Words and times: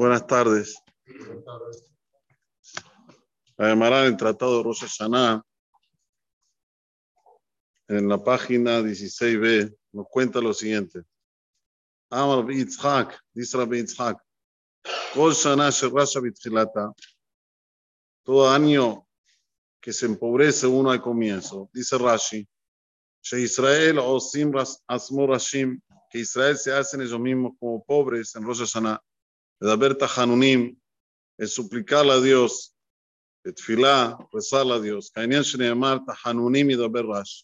Buenas 0.00 0.26
tardes. 0.26 0.82
Además, 3.58 4.06
el 4.06 4.16
Tratado 4.16 4.56
de 4.56 4.62
Rosh 4.62 4.80
Hashanah, 4.80 5.44
en 7.86 8.08
la 8.08 8.24
página 8.24 8.80
16b, 8.80 9.76
nos 9.92 10.06
cuenta 10.08 10.40
lo 10.40 10.54
siguiente. 10.54 11.02
Amar 12.08 12.46
Yitzhak, 12.50 13.20
dice 13.34 13.58
Rabbi 13.58 13.82
Yitzhak, 13.82 14.16
todo 18.24 18.50
año 18.50 19.06
que 19.82 19.92
se 19.92 20.06
empobrece 20.06 20.66
uno 20.66 20.92
al 20.92 21.02
comienzo, 21.02 21.68
dice 21.74 21.98
Rashi, 21.98 22.48
She 23.20 23.40
Israel 23.42 23.98
Osim 23.98 24.50
Asmo 24.86 25.26
Rashim, 25.26 25.78
que 26.08 26.20
Israel 26.20 26.56
se 26.56 26.72
hacen 26.72 27.02
ellos 27.02 27.20
mismos 27.20 27.52
como 27.60 27.84
pobres 27.84 28.34
en 28.34 28.46
Rosh 28.46 28.60
Hashanah, 28.60 28.98
a 32.12 32.20
Dios, 32.20 32.76
tefilá, 33.42 34.16
rezarle 34.32 34.74
a 34.74 34.80
Dios, 34.80 35.10
Kainian 35.10 35.42
Shneemar 35.42 36.02
Hanunim 36.24 36.70
y 36.70 36.76
Daber 36.76 37.06
Rash. 37.06 37.42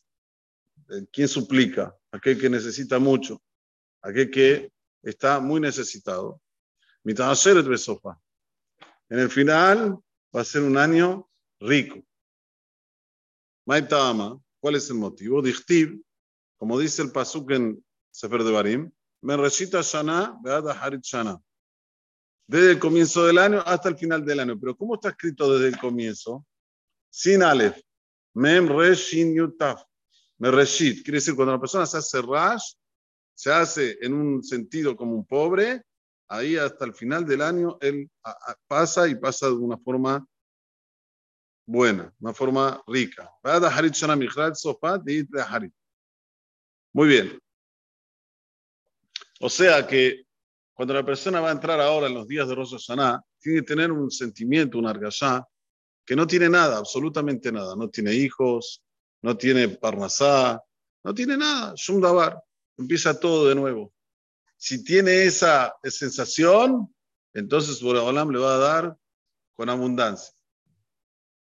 ¿Quién 1.13 1.29
suplica? 1.29 1.95
Aquel 2.11 2.41
que 2.41 2.49
necesita 2.49 2.99
mucho, 2.99 3.43
aquel 4.01 4.31
que 4.31 4.73
está 5.03 5.41
muy 5.41 5.61
necesitado. 5.61 6.41
En 7.05 7.17
el 9.19 9.31
final 9.31 9.99
va 10.35 10.41
a 10.41 10.45
ser 10.45 10.63
un 10.63 10.77
año 10.77 11.31
rico. 11.61 12.03
Maitama, 13.67 14.41
¿cuál 14.61 14.77
es 14.77 14.89
el 14.91 14.97
motivo? 14.97 15.43
Dichtib, 15.43 16.03
como 16.57 16.79
dice 16.79 17.03
el 17.03 17.13
Pasuk 17.13 17.51
en 17.51 17.85
Sefer 18.11 18.43
de 18.43 18.53
Barim, 18.53 18.91
Mereshita 19.23 19.83
Shana, 19.83 20.39
Beada 20.43 20.73
Harit 20.73 21.03
Shana. 21.03 21.41
Desde 22.47 22.73
el 22.73 22.79
comienzo 22.79 23.27
del 23.27 23.39
año 23.39 23.63
hasta 23.67 23.89
el 23.89 23.97
final 23.97 24.25
del 24.25 24.41
año. 24.41 24.59
Pero 24.59 24.77
¿cómo 24.77 24.95
está 24.95 25.11
escrito 25.11 25.53
desde 25.53 25.69
el 25.69 25.79
comienzo? 25.79 26.47
Sin 27.11 27.43
Aleph. 27.43 27.81
Mem 28.35 28.69
Reshin 28.69 29.35
Yutaf. 29.35 29.83
Mereshit. 30.39 31.03
Quiere 31.03 31.19
decir, 31.19 31.35
cuando 31.35 31.53
la 31.53 31.61
persona 31.61 31.87
se 31.87 31.99
hace 31.99 32.21
rash, 32.23 32.75
se 33.35 33.53
hace 33.53 33.99
en 34.01 34.15
un 34.15 34.43
sentido 34.43 34.97
como 34.97 35.15
un 35.15 35.27
pobre, 35.27 35.83
ahí 36.29 36.57
hasta 36.57 36.85
el 36.85 36.95
final 36.95 37.25
del 37.27 37.43
año 37.43 37.79
él 37.81 38.11
pasa 38.67 39.09
y 39.09 39.15
pasa 39.15 39.47
de 39.47 39.55
una 39.55 39.77
forma 39.79 40.27
buena, 41.67 42.13
una 42.21 42.33
forma 42.33 42.83
rica. 42.87 43.31
Muy 46.93 47.09
bien. 47.09 47.39
O 49.41 49.51
sea 49.51 49.87
que 49.87 50.26
cuando 50.77 50.93
la 50.93 51.07
persona 51.07 51.41
va 51.41 51.49
a 51.49 51.53
entrar 51.53 51.81
ahora 51.81 52.07
en 52.07 52.13
los 52.13 52.29
días 52.29 52.47
de 52.47 52.55
Rosh 52.55 52.73
Hashanah, 52.73 53.23
tiene 53.41 53.61
que 53.61 53.67
tener 53.67 53.91
un 53.91 54.11
sentimiento, 54.11 54.77
un 54.77 54.87
argallá, 54.87 55.43
que 56.05 56.15
no 56.15 56.27
tiene 56.27 56.51
nada, 56.51 56.77
absolutamente 56.77 57.51
nada. 57.51 57.75
No 57.75 57.89
tiene 57.89 58.13
hijos, 58.13 58.85
no 59.23 59.39
tiene 59.39 59.69
parnasá, 59.71 60.63
no 61.03 61.15
tiene 61.15 61.39
nada, 61.39 61.73
shumdabar. 61.77 62.39
Empieza 62.77 63.19
todo 63.19 63.49
de 63.49 63.55
nuevo. 63.55 63.91
Si 64.59 64.85
tiene 64.85 65.25
esa 65.25 65.75
sensación, 65.83 66.95
entonces 67.33 67.81
Boreolam 67.81 68.31
le 68.31 68.39
va 68.39 68.57
a 68.57 68.59
dar 68.59 68.97
con 69.55 69.71
abundancia. 69.71 70.35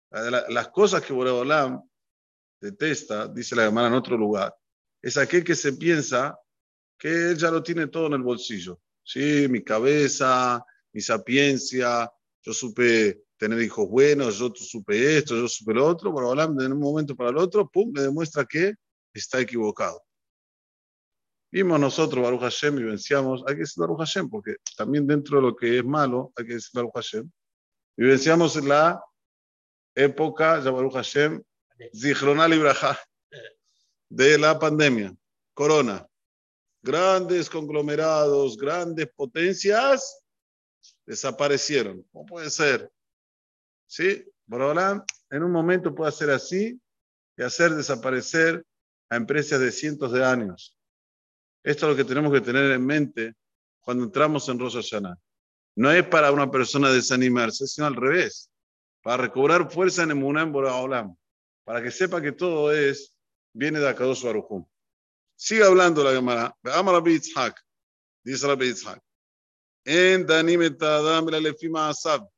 Las 0.09 0.67
cosas 0.67 1.03
que 1.03 1.13
Boreolam 1.13 1.81
detesta, 2.59 3.29
dice 3.29 3.55
la 3.55 3.63
hermana 3.63 3.87
en 3.87 3.93
otro 3.93 4.17
lugar, 4.17 4.53
es 5.02 5.15
aquel 5.15 5.45
que 5.45 5.55
se 5.55 5.71
piensa 5.71 6.37
que 6.97 7.31
él 7.31 7.37
ya 7.37 7.49
lo 7.49 7.63
tiene 7.63 7.87
todo 7.87 8.07
en 8.07 8.13
el 8.13 8.23
bolsillo. 8.23 8.77
Sí, 9.03 9.47
mi 9.49 9.63
cabeza, 9.63 10.63
mi 10.94 11.02
sapiencia, 11.02 12.11
yo 12.41 12.53
supe 12.53 13.23
tener 13.38 13.61
hijos 13.61 13.89
buenos, 13.89 14.38
yo 14.38 14.52
supe 14.55 15.17
esto, 15.17 15.36
yo 15.36 15.48
supe 15.48 15.73
lo 15.73 15.86
otro, 15.87 16.11
Boreolam 16.11 16.55
de 16.55 16.67
un 16.67 16.80
momento 16.80 17.15
para 17.15 17.31
el 17.31 17.37
otro, 17.37 17.70
pum, 17.70 17.92
le 17.95 18.03
demuestra 18.03 18.45
que 18.45 18.76
está 19.14 19.39
equivocado. 19.39 20.03
Vimos 21.52 21.80
nosotros 21.80 22.23
Baruch 22.23 22.42
Hashem 22.42 22.77
y 22.77 22.83
vivenciamos, 22.83 23.43
hay 23.45 23.55
que 23.55 23.61
decir 23.61 23.81
Baruch 23.81 23.98
Hashem, 23.98 24.30
porque 24.30 24.55
también 24.77 25.05
dentro 25.05 25.37
de 25.37 25.43
lo 25.43 25.55
que 25.55 25.80
es 25.80 25.83
malo, 25.83 26.31
hay 26.36 26.45
que 26.45 26.53
decir 26.53 26.70
Baruch 26.73 26.93
Hashem. 26.93 27.30
Vivenciamos 27.97 28.55
la 28.64 29.03
época, 29.95 30.64
ya 30.64 30.71
Baruch 30.71 30.93
Hashem, 30.93 31.42
Zichronal 31.93 32.53
Ibrahá, 32.53 32.97
de 34.09 34.37
la 34.37 34.58
pandemia, 34.58 35.14
corona. 35.53 36.08
Grandes 36.83 37.49
conglomerados, 37.49 38.58
grandes 38.58 39.08
potencias 39.15 40.23
desaparecieron. 41.05 42.03
¿Cómo 42.11 42.25
puede 42.25 42.49
ser? 42.49 42.92
¿Sí? 43.86 44.25
Borolam 44.45 45.03
en 45.30 45.43
un 45.43 45.52
momento 45.52 45.93
puede 45.93 46.09
hacer 46.09 46.30
así 46.31 46.80
y 47.37 47.41
hacer 47.41 47.75
desaparecer 47.75 48.65
a 49.09 49.15
empresas 49.15 49.59
de 49.59 49.71
cientos 49.71 50.11
de 50.11 50.25
años. 50.25 50.77
Esto 51.64 51.86
es 51.86 51.91
lo 51.91 51.95
que 51.95 52.08
tenemos 52.08 52.33
que 52.33 52.41
tener 52.41 52.71
en 52.71 52.86
mente 52.86 53.36
cuando 53.81 54.03
entramos 54.03 54.47
en 54.49 54.59
Rosh 54.59 54.75
Hashanah. 54.75 55.17
No 55.75 55.91
es 55.91 56.05
para 56.05 56.31
una 56.31 56.49
persona 56.49 56.91
desanimarse, 56.91 57.67
sino 57.67 57.87
al 57.87 57.95
revés. 57.95 58.52
Para 59.02 59.23
recobrar 59.23 59.71
fuerza 59.71 60.03
en 60.03 60.11
Emuná 60.11 60.41
en 60.41 60.52
Boraholam. 60.52 61.15
Para 61.64 61.81
que 61.81 61.91
sepa 61.91 62.21
que 62.21 62.31
todo 62.31 62.71
es, 62.71 63.17
viene 63.53 63.80
de 63.80 63.87
Akadosh 63.87 64.23
Baruchum. 64.23 64.65
Sigue 65.43 65.63
hablando 65.63 66.03
la 66.03 66.11
Gemara. 66.11 66.55
Amar 66.65 66.93
Rabbi 66.93 67.13
Yitzhak. 67.13 67.59
Dice 68.23 68.45
Rabbi 68.45 68.67
Yitzhak. 68.67 69.02
En 69.83 70.27
Asab. 71.77 72.29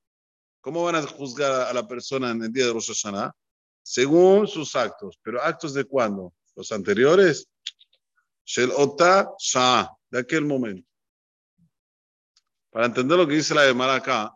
¿Cómo 0.61 0.85
van 0.85 0.95
a 0.95 1.01
juzgar 1.01 1.67
a 1.67 1.73
la 1.73 1.85
persona 1.85 2.31
en 2.31 2.43
el 2.43 2.53
día 2.53 2.67
de 2.67 2.71
Rosh 2.71 2.87
Hashanah? 2.87 3.35
Según 3.81 4.47
sus 4.47 4.73
actos. 4.77 5.19
¿Pero 5.21 5.41
actos 5.41 5.73
de 5.73 5.83
cuándo? 5.83 6.33
¿Los 6.55 6.71
anteriores? 6.71 7.45
Shel 8.45 8.71
Ota 8.73 9.33
Shah, 9.37 9.91
de 10.09 10.19
aquel 10.19 10.45
momento. 10.45 10.87
Para 12.71 12.85
entender 12.85 13.17
lo 13.17 13.27
que 13.27 13.35
dice 13.35 13.53
la 13.53 13.65
Gemara 13.65 13.95
acá, 13.95 14.33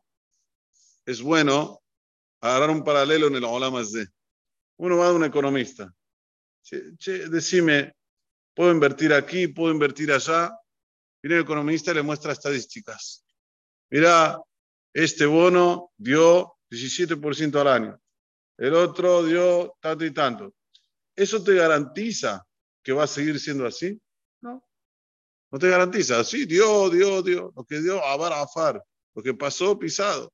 es 1.06 1.22
bueno 1.22 1.82
agarrar 2.42 2.72
un 2.72 2.84
paralelo 2.84 3.28
en 3.28 3.36
el 3.36 3.46
Olam 3.46 3.82
de. 3.82 4.10
Uno 4.76 4.98
va 4.98 5.08
a 5.08 5.14
un 5.14 5.24
economista. 5.24 5.90
Che, 6.62 7.30
decime, 7.30 7.97
¿puedo 8.58 8.72
invertir 8.72 9.14
aquí? 9.14 9.48
¿Puedo 9.48 9.72
invertir 9.72 10.12
allá? 10.12 10.52
Viene 11.22 11.36
el 11.36 11.44
economista 11.44 11.92
y 11.92 11.94
le 11.94 12.02
muestra 12.02 12.32
estadísticas. 12.32 13.24
Mira, 13.92 14.42
este 14.92 15.28
bono 15.28 15.92
dio 15.96 16.56
17% 16.72 17.62
al 17.62 17.68
año. 17.68 18.02
El 18.58 18.74
otro 18.74 19.24
dio 19.24 19.76
tanto 19.80 20.04
y 20.04 20.12
tanto. 20.12 20.56
¿Eso 21.16 21.44
te 21.44 21.54
garantiza 21.54 22.44
que 22.82 22.94
va 22.94 23.04
a 23.04 23.08
seguir 23.08 23.40
siendo 23.40 23.68
así? 23.68 24.02
No. 24.42 24.68
No 25.52 25.60
te 25.60 25.70
garantiza. 25.70 26.24
Sí, 26.24 26.46
dio, 26.46 26.90
dio, 26.90 27.22
dio. 27.22 27.54
Lo 27.56 27.64
que 27.64 27.80
dio, 27.80 28.04
abar, 28.04 28.34
afar. 28.34 28.84
Lo 29.14 29.22
que 29.22 29.36
pasó, 29.36 29.78
pisado. 29.78 30.34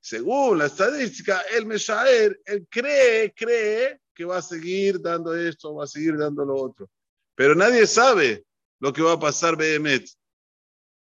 Según 0.00 0.58
la 0.58 0.66
estadística, 0.66 1.42
el 1.56 1.66
Meshaer, 1.66 2.40
él 2.46 2.66
cree, 2.68 3.32
cree 3.32 4.00
que 4.12 4.24
va 4.24 4.38
a 4.38 4.42
seguir 4.42 5.00
dando 5.00 5.36
esto, 5.36 5.72
va 5.76 5.84
a 5.84 5.86
seguir 5.86 6.18
dando 6.18 6.44
lo 6.44 6.56
otro. 6.56 6.90
Pero 7.34 7.54
nadie 7.54 7.86
sabe 7.86 8.44
lo 8.80 8.92
que 8.92 9.02
va 9.02 9.12
a 9.12 9.20
pasar 9.20 9.56
BMET. 9.56 10.08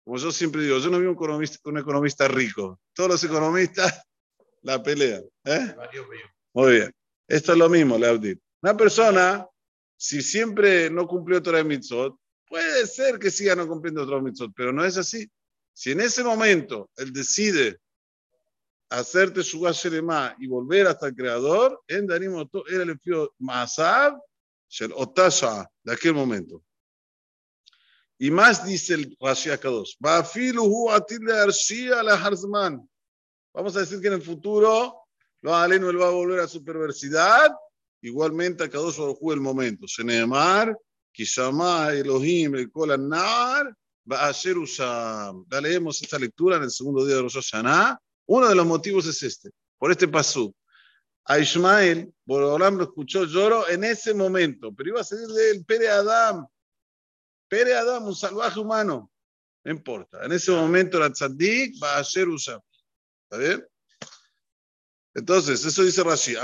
Como 0.03 0.17
yo 0.17 0.31
siempre 0.31 0.63
digo, 0.63 0.77
yo 0.79 0.89
no 0.89 0.99
vi 0.99 1.05
un 1.05 1.13
economista, 1.13 1.57
un 1.65 1.77
economista 1.77 2.27
rico. 2.27 2.79
Todos 2.93 3.09
los 3.09 3.23
economistas 3.23 4.01
la 4.61 4.81
pelean. 4.81 5.23
¿eh? 5.45 5.75
Muy 6.53 6.71
bien. 6.73 6.91
Esto 7.27 7.53
es 7.53 7.57
lo 7.57 7.69
mismo, 7.69 7.97
Leaudit. 7.97 8.39
Una 8.61 8.75
persona, 8.75 9.47
si 9.95 10.21
siempre 10.21 10.89
no 10.89 11.07
cumplió 11.07 11.41
Torah 11.41 11.63
Mitzot, 11.63 12.15
puede 12.47 12.85
ser 12.87 13.19
que 13.19 13.31
siga 13.31 13.55
no 13.55 13.67
cumpliendo 13.67 14.05
Torah 14.05 14.21
Mitzot, 14.21 14.51
pero 14.55 14.73
no 14.73 14.83
es 14.83 14.97
así. 14.97 15.29
Si 15.73 15.91
en 15.91 16.01
ese 16.01 16.23
momento 16.23 16.89
él 16.97 17.13
decide 17.13 17.79
hacerte 18.89 19.41
su 19.41 19.65
Sheremá 19.71 20.35
y 20.37 20.47
volver 20.47 20.87
hasta 20.87 21.07
el 21.07 21.15
Creador, 21.15 21.81
en 21.87 22.05
Darim 22.05 22.35
era 22.67 22.83
el 22.83 22.99
Masab, 23.39 24.19
Shel 24.71 24.93
Otasha, 24.95 25.69
de 25.83 25.93
aquel 25.93 26.13
momento. 26.13 26.63
Y 28.17 28.31
más 28.31 28.65
dice 28.65 28.93
el 28.93 29.17
Rashi 29.19 29.49
Akadosh, 29.49 29.95
Vamos 33.53 33.75
a 33.75 33.79
decir 33.79 33.99
que 33.99 34.07
en 34.07 34.13
el 34.13 34.21
futuro, 34.21 34.95
lo 35.41 35.55
aleno 35.55 35.89
él 35.89 35.99
va 35.99 36.07
a 36.07 36.11
volver 36.11 36.39
a 36.39 36.47
su 36.47 36.63
perversidad, 36.63 37.51
igualmente 38.01 38.63
a 38.63 38.69
Kadosh 38.69 38.97
Baruj 38.97 39.33
el 39.33 39.41
momento. 39.41 39.85
Sheneemar, 39.87 40.77
Kishama, 41.11 41.91
Elohim, 41.91 42.55
el 42.55 42.71
Kolanar, 42.71 43.75
va 44.09 44.27
a 44.27 44.33
ser 44.33 44.57
Usam. 44.57 45.45
Ya 45.51 45.59
leemos 45.59 46.01
esta 46.01 46.17
lectura 46.17 46.55
en 46.55 46.63
el 46.63 46.71
segundo 46.71 47.05
día 47.05 47.17
de 47.17 47.23
Rosh 47.23 47.35
Hashanah. 47.35 47.99
Uno 48.27 48.47
de 48.47 48.55
los 48.55 48.65
motivos 48.65 49.05
es 49.05 49.21
este, 49.21 49.49
por 49.77 49.91
este 49.91 50.07
pasú. 50.07 50.55
A 51.25 51.39
Ismael, 51.39 52.11
Borolam 52.25 52.77
lo 52.77 52.83
escuchó 52.85 53.25
lloro 53.25 53.69
en 53.69 53.83
ese 53.83 54.13
momento, 54.13 54.73
pero 54.73 54.89
iba 54.89 55.01
a 55.01 55.03
ser 55.03 55.19
del 55.19 55.63
Pere 55.65 55.89
Adam, 55.89 56.47
Pere 57.47 57.75
Adam, 57.75 58.07
un 58.07 58.15
salvaje 58.15 58.59
humano. 58.59 59.11
no 59.63 59.71
importa. 59.71 60.25
En 60.25 60.31
ese 60.31 60.51
momento 60.51 60.99
la 60.99 61.11
tzaddik 61.11 61.75
va 61.83 61.97
a 61.97 62.03
ser 62.03 62.27
usado. 62.27 62.63
¿Está 63.29 63.37
bien? 63.37 63.67
Entonces, 65.13 65.63
eso 65.65 65.83
dice 65.83 66.03
Rashi. 66.03 66.35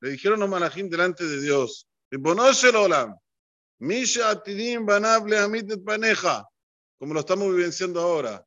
Le 0.00 0.10
dijeron 0.10 0.40
los 0.40 0.48
malajim 0.48 0.88
delante 0.90 1.26
de 1.26 1.40
Dios. 1.40 1.88
Como 6.98 7.14
lo 7.14 7.20
estamos 7.20 7.54
vivenciando 7.54 8.00
ahora. 8.00 8.46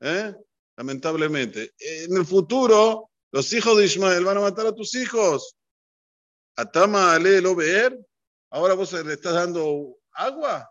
¿eh? 0.00 0.34
Lamentablemente. 0.76 1.74
En 1.78 2.16
el 2.16 2.24
futuro, 2.24 3.09
los 3.32 3.52
hijos 3.52 3.76
de 3.78 3.84
Ismael 3.84 4.24
van 4.24 4.38
a 4.38 4.40
matar 4.40 4.66
a 4.66 4.74
tus 4.74 4.94
hijos. 4.94 5.56
Atama 6.56 7.14
ale 7.14 7.40
lo 7.40 7.54
ver. 7.54 7.96
Ahora 8.50 8.74
vos 8.74 8.92
le 8.92 9.12
estás 9.12 9.34
dando 9.34 9.96
agua. 10.12 10.70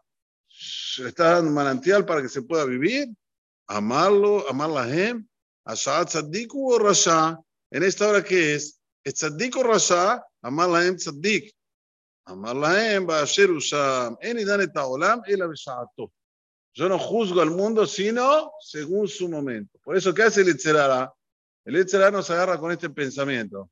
Le 0.98 1.10
estás 1.10 1.36
dando 1.36 1.52
manantial 1.52 2.06
para 2.06 2.22
que 2.22 2.30
se 2.30 2.42
pueda 2.42 2.66
vivir. 2.66 3.08
Amarlo, 3.68 4.48
amar 4.50 4.70
la 4.70 4.86
gente. 4.86 5.30
Asha 5.64 6.04
tzaddik 6.06 6.54
o 6.54 6.78
rasha. 6.80 7.40
En 7.72 7.84
esta 7.84 8.10
hora, 8.10 8.24
¿qué 8.24 8.56
es? 8.56 8.80
¿Es 9.04 9.16
tzaddik 9.16 9.56
o 9.56 9.64
rasha? 9.64 10.22
Amar 10.42 10.70
lahem 10.70 10.96
tzaddik. 10.96 11.54
Amar 12.26 12.56
lahem 12.56 13.06
ba'asher 13.06 13.50
usham. 13.52 14.18
En 14.22 14.38
idan 14.40 14.62
et 14.62 14.74
haolam 14.76 15.22
ela 15.28 15.48
b'sha'ato. 15.48 16.12
Yo 16.74 16.90
no 16.90 17.00
juzgo 17.00 17.42
al 17.42 17.52
mundo, 17.52 17.86
sino 17.86 18.52
según 18.60 19.08
su 19.08 19.30
momento. 19.30 19.80
Por 19.84 19.98
eso, 19.98 20.14
¿qué 20.14 20.24
hace 20.24 20.42
el 20.42 20.50
Itzerara? 20.50 21.12
El 21.70 21.78
Itzerara 21.78 22.10
nos 22.10 22.28
agarra 22.32 22.58
con 22.58 22.72
este 22.72 22.90
pensamiento. 22.90 23.70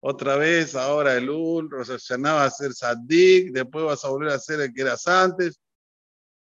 Otra 0.00 0.34
vez, 0.34 0.74
ahora 0.74 1.14
el 1.14 1.30
Ul, 1.30 1.70
Rosh 1.70 1.90
Hashanah 1.90 2.32
va 2.32 2.44
a 2.46 2.50
ser 2.50 2.72
Sadik, 2.72 3.52
después 3.52 3.84
vas 3.84 4.04
a 4.04 4.08
volver 4.08 4.30
a 4.30 4.38
ser 4.40 4.60
el 4.60 4.74
que 4.74 4.80
eras 4.80 5.06
antes. 5.06 5.60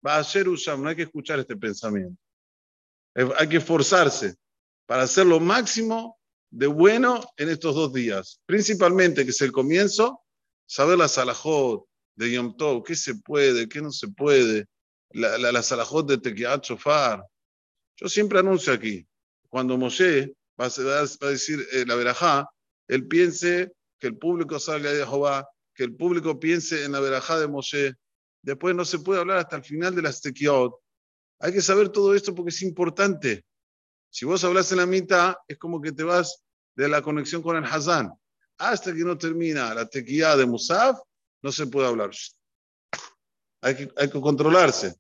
Va 0.06 0.18
a 0.18 0.22
ser 0.22 0.48
Usham, 0.48 0.80
no 0.80 0.88
hay 0.88 0.94
que 0.94 1.02
escuchar 1.02 1.40
este 1.40 1.56
pensamiento. 1.56 2.16
Hay 3.12 3.48
que 3.48 3.56
esforzarse 3.56 4.36
para 4.86 5.02
hacer 5.02 5.26
lo 5.26 5.40
máximo 5.40 6.16
de 6.48 6.68
bueno 6.68 7.28
en 7.36 7.48
estos 7.48 7.74
dos 7.74 7.92
días. 7.92 8.40
Principalmente, 8.46 9.24
que 9.24 9.32
es 9.32 9.40
el 9.40 9.50
comienzo, 9.50 10.22
saber 10.64 10.96
la 10.96 11.08
salahot 11.08 11.86
de 12.14 12.30
Yom 12.30 12.56
Tov, 12.56 12.84
qué 12.84 12.94
se 12.94 13.16
puede, 13.16 13.68
qué 13.68 13.82
no 13.82 13.90
se 13.90 14.06
puede, 14.06 14.66
la, 15.10 15.38
la, 15.38 15.60
salahot 15.60 16.06
de 16.06 16.18
Tekiat 16.18 16.64
Shofar. 16.64 17.24
Yo 17.96 18.08
siempre 18.08 18.38
anuncio 18.38 18.72
aquí, 18.72 19.04
cuando 19.48 19.76
Moshe 19.76 20.37
va 20.58 20.66
a, 20.66 21.30
decir 21.30 21.66
eh, 21.72 21.84
la 21.86 21.94
verajá, 21.94 22.48
él 22.88 23.06
piense 23.06 23.72
que 23.98 24.06
el 24.08 24.16
público 24.16 24.58
salga 24.58 24.92
de 24.92 25.04
Jehová, 25.04 25.48
que 25.74 25.84
el 25.84 25.94
público 25.94 26.38
piense 26.40 26.84
en 26.84 26.92
la 26.92 27.00
verajá 27.00 27.38
de 27.38 27.48
Moshe. 27.48 27.94
Después 28.42 28.74
no 28.74 28.84
se 28.84 28.98
puede 28.98 29.20
hablar 29.20 29.38
hasta 29.38 29.56
el 29.56 29.64
final 29.64 29.94
de 29.94 30.02
las 30.02 30.20
Tekiot. 30.20 30.74
Hay 31.40 31.52
que 31.52 31.62
saber 31.62 31.90
todo 31.90 32.14
esto 32.14 32.34
porque 32.34 32.50
es 32.50 32.62
importante. 32.62 33.44
Si 34.10 34.24
vos 34.24 34.42
hablas 34.42 34.72
en 34.72 34.78
la 34.78 34.86
mitad, 34.86 35.36
es 35.46 35.58
como 35.58 35.80
que 35.80 35.92
te 35.92 36.02
vas 36.02 36.42
de 36.74 36.88
la 36.88 37.02
conexión 37.02 37.42
con 37.42 37.56
el 37.56 37.64
Hazán. 37.64 38.10
Hasta 38.58 38.92
que 38.92 39.04
no 39.04 39.16
termina 39.16 39.72
la 39.74 39.88
tequía 39.88 40.36
de 40.36 40.46
Musaf, 40.46 40.98
no 41.42 41.52
se 41.52 41.66
puede 41.66 41.86
hablar. 41.86 42.10
Hay 43.60 43.76
que, 43.76 43.92
hay 43.96 44.10
que 44.10 44.20
controlarse. 44.20 44.96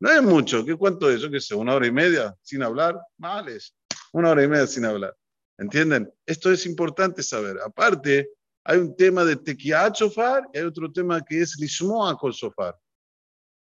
No 0.00 0.10
es 0.10 0.22
mucho. 0.22 0.64
¿Qué 0.64 0.76
cuánto 0.76 1.10
es? 1.10 1.20
Yo 1.20 1.30
qué 1.30 1.40
sé, 1.40 1.54
una 1.54 1.74
hora 1.74 1.86
y 1.86 1.92
media 1.92 2.34
sin 2.42 2.62
hablar. 2.62 2.98
Males. 3.16 3.74
Una 4.12 4.30
hora 4.30 4.42
y 4.42 4.48
media 4.48 4.66
sin 4.66 4.84
hablar. 4.84 5.16
¿Entienden? 5.58 6.12
Esto 6.24 6.50
es 6.50 6.66
importante 6.66 7.22
saber. 7.22 7.58
Aparte, 7.64 8.30
hay 8.64 8.78
un 8.78 8.96
tema 8.96 9.24
de 9.24 9.36
tequía 9.36 9.90
chofar 9.92 10.48
y 10.52 10.58
hay 10.58 10.64
otro 10.64 10.90
tema 10.92 11.24
que 11.24 11.40
es 11.40 11.58
lishmoa 11.58 12.16
con 12.16 12.32
sofar. 12.32 12.78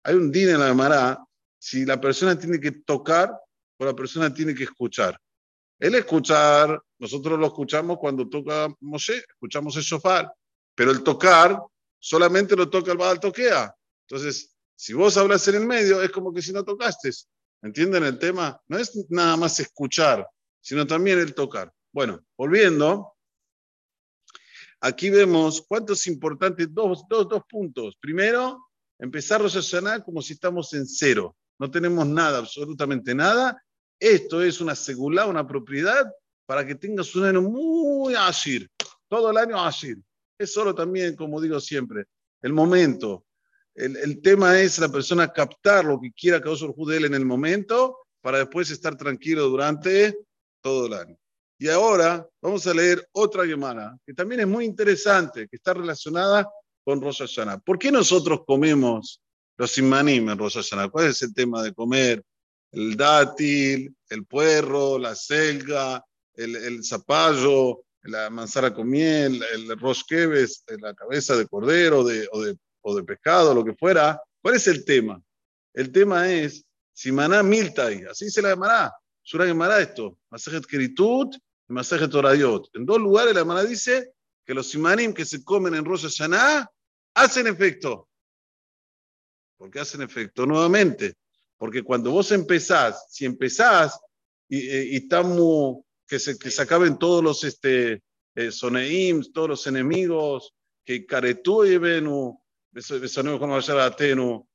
Hay 0.04 0.14
un 0.14 0.30
din 0.30 0.50
en 0.50 0.60
la 0.60 0.68
Gemara. 0.68 1.18
Si 1.58 1.84
la 1.84 2.00
persona 2.00 2.38
tiene 2.38 2.58
que 2.58 2.72
tocar 2.72 3.30
la 3.84 3.94
persona 3.94 4.32
tiene 4.32 4.54
que 4.54 4.64
escuchar. 4.64 5.18
El 5.78 5.94
escuchar, 5.94 6.80
nosotros 6.98 7.38
lo 7.38 7.46
escuchamos 7.46 7.98
cuando 7.98 8.28
toca 8.28 8.68
Moshe, 8.80 9.16
escuchamos 9.16 9.76
el 9.76 9.82
shofar, 9.82 10.30
pero 10.74 10.90
el 10.90 11.02
tocar 11.02 11.58
solamente 11.98 12.54
lo 12.54 12.68
toca 12.68 12.92
el 12.92 12.98
Baal 12.98 13.18
Toquea. 13.18 13.74
Entonces, 14.06 14.54
si 14.74 14.92
vos 14.92 15.16
hablas 15.16 15.46
en 15.48 15.54
el 15.56 15.66
medio, 15.66 16.02
es 16.02 16.10
como 16.10 16.32
que 16.32 16.42
si 16.42 16.52
no 16.52 16.64
tocaste. 16.64 17.10
¿Entienden 17.62 18.04
el 18.04 18.18
tema? 18.18 18.60
No 18.68 18.78
es 18.78 18.92
nada 19.10 19.36
más 19.36 19.60
escuchar, 19.60 20.26
sino 20.60 20.86
también 20.86 21.18
el 21.18 21.34
tocar. 21.34 21.72
Bueno, 21.92 22.24
volviendo, 22.36 23.14
aquí 24.80 25.10
vemos 25.10 25.64
cuántos 25.68 26.06
importantes, 26.06 26.72
dos, 26.72 27.04
dos, 27.08 27.28
dos 27.28 27.42
puntos. 27.48 27.96
Primero, 28.00 28.70
empezar 28.98 29.42
Rosh 29.42 29.54
Hashanah 29.54 30.02
como 30.04 30.22
si 30.22 30.34
estamos 30.34 30.72
en 30.74 30.86
cero. 30.86 31.36
No 31.58 31.70
tenemos 31.70 32.06
nada, 32.06 32.38
absolutamente 32.38 33.14
nada, 33.14 33.62
esto 34.00 34.42
es 34.42 34.62
una 34.62 34.74
segula, 34.74 35.26
una 35.26 35.46
propiedad, 35.46 36.10
para 36.46 36.66
que 36.66 36.74
tengas 36.74 37.14
un 37.14 37.24
año 37.24 37.42
muy 37.42 38.14
asir, 38.14 38.68
todo 39.08 39.30
el 39.30 39.36
año 39.36 39.62
asir. 39.62 39.98
Es 40.38 40.54
solo 40.54 40.74
también, 40.74 41.14
como 41.14 41.38
digo 41.38 41.60
siempre, 41.60 42.06
el 42.40 42.54
momento. 42.54 43.26
El, 43.80 44.20
tema 44.20 44.60
es 44.60 44.78
la 44.78 44.90
persona 44.90 45.32
captar 45.32 45.84
lo 45.84 45.98
que 46.00 46.12
quiera 46.12 46.42
que 46.42 46.50
el 46.50 46.56
Judel 46.56 47.06
en 47.06 47.14
el 47.14 47.24
momento 47.24 47.98
para 48.20 48.38
después 48.38 48.70
estar 48.70 48.96
tranquilo 48.96 49.48
durante 49.48 50.18
todo 50.60 50.86
el 50.86 50.92
año. 50.92 51.16
Y 51.58 51.68
ahora 51.68 52.26
vamos 52.42 52.66
a 52.66 52.74
leer 52.74 53.06
otra 53.12 53.46
Gemara, 53.46 53.96
que 54.06 54.12
también 54.12 54.42
es 54.42 54.46
muy 54.46 54.64
interesante, 54.64 55.48
que 55.48 55.56
está 55.56 55.74
relacionada 55.74 56.46
con 56.84 57.00
Rosh 57.00 57.20
Hashanah. 57.20 57.58
¿Por 57.58 57.78
qué 57.78 57.90
nosotros 57.90 58.40
comemos 58.46 59.22
los 59.56 59.78
imanim 59.78 60.28
en 60.28 60.38
Rosh 60.38 60.56
Hashanah? 60.56 60.88
¿Cuál 60.88 61.06
es 61.06 61.22
el 61.22 61.32
tema 61.32 61.62
de 61.62 61.72
comer 61.72 62.22
el 62.72 62.96
dátil, 62.96 63.94
el 64.08 64.26
puerro, 64.26 64.98
la 64.98 65.14
selga, 65.14 66.04
el, 66.34 66.56
el 66.56 66.84
zapallo, 66.84 67.84
la 68.02 68.30
manzana 68.30 68.72
con 68.72 68.88
miel, 68.88 69.42
el 69.52 69.78
rosqueves, 69.78 70.64
la 70.80 70.94
cabeza 70.94 71.36
de 71.36 71.46
cordero 71.46 72.04
de, 72.04 72.28
o, 72.32 72.42
de, 72.42 72.56
o 72.82 72.96
de 72.96 73.04
pescado, 73.04 73.54
lo 73.54 73.64
que 73.64 73.74
fuera. 73.74 74.20
¿Cuál 74.42 74.56
es 74.56 74.66
el 74.68 74.84
tema? 74.84 75.22
El 75.72 75.92
tema 75.92 76.30
es 76.32 76.64
Simaná 76.92 77.42
Miltai, 77.42 78.04
así 78.04 78.30
se 78.30 78.42
la 78.42 78.50
llamará. 78.50 78.92
Sura 79.22 79.46
llamará 79.46 79.80
esto, 79.80 80.18
Masajet 80.30 80.66
Keritut 80.66 81.34
y 81.68 81.72
Masajet 81.72 82.12
Orayot. 82.14 82.68
En 82.74 82.84
dos 82.84 82.98
lugares 82.98 83.34
la 83.34 83.40
llamará 83.40 83.64
dice 83.64 84.12
que 84.44 84.54
los 84.54 84.68
simanim 84.68 85.12
que 85.12 85.24
se 85.24 85.44
comen 85.44 85.74
en 85.74 85.84
Rosh 85.84 86.02
Hashanah 86.02 86.68
hacen 87.14 87.46
efecto. 87.46 88.08
¿Por 89.56 89.70
qué 89.70 89.80
hacen 89.80 90.02
efecto? 90.02 90.46
Nuevamente, 90.46 91.14
porque 91.56 91.82
cuando 91.82 92.10
vos 92.10 92.32
empezás, 92.32 93.06
si 93.10 93.26
empezás 93.26 94.00
y, 94.48 94.68
eh, 94.68 94.96
estamos, 94.96 95.84
que 96.08 96.18
se, 96.18 96.38
que 96.38 96.50
se 96.50 96.62
acaben 96.62 96.98
todos 96.98 97.22
los 97.22 97.44
este, 97.44 98.02
eh, 98.34 98.50
todos 99.32 99.48
los 99.48 99.66
enemigos, 99.66 100.54
que 100.84 101.04
caretú 101.06 101.64
y 101.64 101.76
venu, 101.76 102.39
como 103.38 103.56
atenu, 103.56 104.48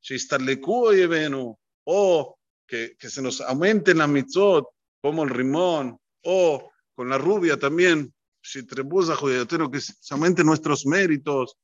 y 0.94 1.06
venu, 1.08 1.58
o 1.86 2.38
que, 2.68 2.96
que 2.98 3.10
se 3.10 3.22
nos 3.22 3.42
aumenten 3.42 3.98
las 3.98 4.10
mitzot, 4.10 4.66
como 5.02 5.24
el 5.24 5.30
rimón, 5.30 6.00
o 6.24 6.72
con 6.96 7.10
la 7.10 7.18
rubia 7.18 7.58
también, 7.58 8.14
que 9.72 9.82
se 9.82 10.14
aumenten 10.14 10.46
nuestros 10.46 10.86
méritos. 10.86 11.58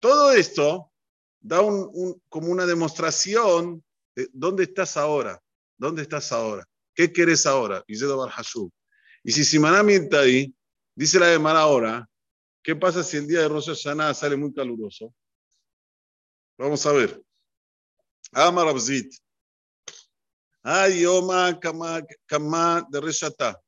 Todo 0.00 0.32
esto 0.32 0.92
da 1.40 1.60
un, 1.60 1.88
un, 1.92 2.22
como 2.28 2.48
una 2.48 2.66
demostración 2.66 3.82
¿Dónde 4.32 4.64
estás 4.64 4.96
ahora? 4.96 5.40
¿Dónde 5.76 6.02
estás 6.02 6.32
ahora? 6.32 6.64
¿Qué 6.94 7.12
quieres 7.12 7.46
ahora? 7.46 7.84
Y 9.22 9.32
si 9.32 9.44
Simanami 9.44 9.94
está 9.94 10.20
ahí, 10.20 10.52
dice 10.94 11.20
la 11.20 11.26
Gemara 11.26 11.60
ahora, 11.60 12.08
¿qué 12.62 12.74
pasa 12.74 13.04
si 13.04 13.18
el 13.18 13.28
día 13.28 13.40
de 13.40 13.48
Rosh 13.48 13.68
Hashanah 13.68 14.14
sale 14.14 14.36
muy 14.36 14.52
caluroso? 14.52 15.14
Vamos 16.58 16.84
a 16.86 16.92
ver. 16.92 17.22
Amar 18.32 18.66
Abzit. 18.66 19.14
Ay, 20.62 21.02
Yoma 21.02 21.58
Kama 21.60 22.86
de 22.90 23.00
Reshata. 23.00 23.62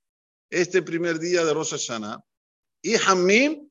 Este 0.50 0.82
primer 0.82 1.20
día 1.20 1.44
de 1.44 1.54
Rosh 1.54 1.70
Hashanah. 1.70 2.20
Y 2.82 2.96
Hamim, 2.96 3.70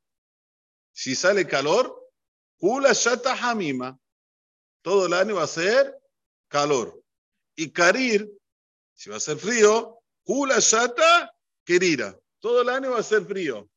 si 0.93 1.15
sale 1.15 1.45
calor, 1.45 1.93
Kula 2.57 2.93
Shata 2.93 3.33
Hamima. 3.33 3.99
Todo 4.81 5.07
el 5.07 5.13
año 5.13 5.35
va 5.35 5.43
a 5.43 5.47
ser 5.47 5.99
calor. 6.47 7.03
Y 7.57 7.71
Karir, 7.71 8.31
si 8.93 9.09
va 9.09 9.17
a 9.17 9.19
ser 9.19 9.37
frío, 9.37 9.99
Hula 10.23 10.59
Shata 10.59 11.29
Kerira. 11.65 12.17
Todo 12.39 12.61
el 12.61 12.69
año 12.69 12.91
va 12.91 12.99
a 12.99 13.03
ser 13.03 13.25
frío. 13.25 13.69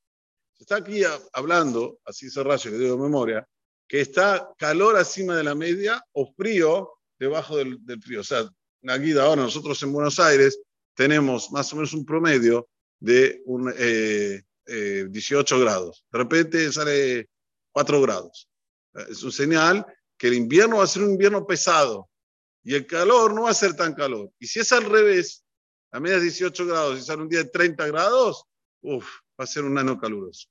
Se 0.55 0.63
está 0.63 0.77
aquí 0.77 1.03
hablando, 1.33 1.99
así 2.05 2.31
se 2.31 2.45
raya, 2.45 2.71
que 2.71 2.79
digo 2.79 2.95
de 2.95 3.03
memoria, 3.03 3.49
que 3.93 4.01
está 4.01 4.51
calor 4.57 4.99
encima 4.99 5.37
de 5.37 5.45
la 5.45 5.55
media 5.55 6.03
o 6.13 6.25
frío 6.33 6.95
debajo 7.19 7.59
del, 7.59 7.79
frío. 8.01 8.23
O 8.23 8.25
sea, 8.25 8.49
guida 8.81 9.25
ahora 9.25 9.43
nosotros 9.43 9.83
en 9.83 9.93
Buenos 9.93 10.19
Aires 10.19 10.59
tenemos 10.95 11.53
más 11.53 11.71
o 11.71 11.77
menos 11.77 11.93
un 11.93 12.07
promedio 12.07 12.71
de 12.99 13.43
un, 13.45 13.67
18 13.67 13.77
eh, 13.77 14.43
eh, 14.67 15.61
grados. 15.61 16.07
De 16.11 16.19
repente 16.19 16.73
sale 16.73 17.29
4 17.73 18.01
grados. 18.01 18.49
Es 19.11 19.23
un 19.25 19.31
señal 19.31 19.85
que 20.17 20.29
el 20.29 20.35
invierno 20.37 20.79
va 20.79 20.85
a 20.85 20.87
ser 20.87 21.03
un 21.03 21.11
invierno 21.11 21.47
pesado. 21.47 22.09
y 22.65 22.75
el 22.75 22.87
calor 22.87 23.35
no 23.35 23.43
va 23.43 23.51
a 23.51 23.55
ser 23.55 23.75
tan 23.75 23.93
calor. 23.93 24.33
Y 24.39 24.47
si 24.47 24.61
es 24.61 24.73
al 24.73 24.85
revés, 24.87 25.45
a 25.91 26.01
medias 26.01 26.23
18 26.23 26.65
grados 26.65 26.99
y 26.99 27.03
sale 27.03 27.21
un 27.21 27.29
día 27.29 27.41
de 27.41 27.51
30 27.51 27.87
grados, 27.89 28.43
uff, 28.81 29.07
va 29.39 29.45
a 29.45 29.47
ser 29.47 29.65
un 29.65 29.77
año 29.77 30.01
caluroso. 30.01 30.49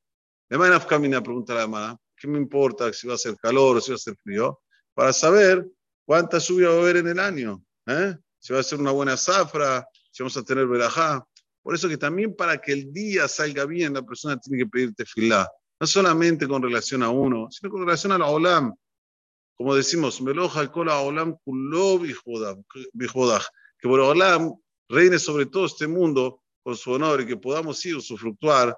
De 0.47 0.59
manera 0.59 0.85
camina 0.85 1.23
pregunta 1.23 1.55
la 1.55 1.61
llamada, 1.61 1.97
¿qué 2.21 2.27
me 2.27 2.37
importa 2.37 2.93
si 2.93 3.07
va 3.07 3.15
a 3.15 3.17
ser 3.17 3.35
calor 3.37 3.77
o 3.77 3.81
si 3.81 3.91
va 3.91 3.95
a 3.95 3.99
ser 3.99 4.15
frío? 4.15 4.61
Para 4.93 5.11
saber 5.11 5.65
cuánta 6.05 6.37
lluvia 6.37 6.69
va 6.69 6.75
a 6.75 6.79
haber 6.81 6.97
en 6.97 7.07
el 7.07 7.19
año, 7.19 7.63
¿eh? 7.87 8.15
si 8.37 8.53
va 8.53 8.59
a 8.59 8.63
ser 8.63 8.79
una 8.79 8.91
buena 8.91 9.17
zafra, 9.17 9.87
si 10.11 10.21
vamos 10.21 10.37
a 10.37 10.43
tener 10.43 10.67
verajá. 10.67 11.25
Por 11.63 11.73
eso 11.73 11.89
que 11.89 11.97
también 11.97 12.35
para 12.35 12.61
que 12.61 12.73
el 12.73 12.93
día 12.93 13.27
salga 13.27 13.65
bien, 13.65 13.93
la 13.93 14.03
persona 14.03 14.37
tiene 14.37 14.63
que 14.63 14.69
pedir 14.69 14.93
tefilá. 14.93 15.49
No 15.79 15.87
solamente 15.87 16.47
con 16.47 16.61
relación 16.61 17.01
a 17.01 17.09
uno, 17.09 17.47
sino 17.49 17.71
con 17.71 17.81
relación 17.81 18.11
a 18.11 18.19
la 18.19 18.27
olam. 18.27 18.73
Como 19.55 19.73
decimos, 19.75 20.21
meloja 20.21 20.71
cola 20.71 20.99
olam 20.99 21.37
Que 23.79 23.87
por 23.87 23.99
olam 23.99 24.53
reine 24.89 25.17
sobre 25.17 25.47
todo 25.47 25.65
este 25.65 25.87
mundo 25.87 26.41
con 26.63 26.75
su 26.75 26.91
honor 26.91 27.21
y 27.21 27.25
que 27.25 27.37
podamos 27.37 27.83
ir 27.85 27.95
usufructuar 27.95 28.77